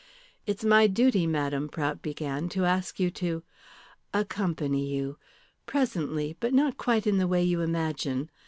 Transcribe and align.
"It's 0.47 0.65
my 0.65 0.87
duty, 0.87 1.27
madame," 1.27 1.69
Prout 1.69 2.01
began, 2.01 2.49
"to 2.49 2.65
ask 2.65 2.99
you 2.99 3.11
to" 3.11 3.43
"Accompany 4.23 4.87
you. 4.87 5.19
Presently, 5.67 6.35
but 6.39 6.55
not 6.55 6.75
quite 6.75 7.05
in 7.05 7.19
the 7.19 7.27
way 7.27 7.43
you 7.43 7.61
imagine. 7.61 8.31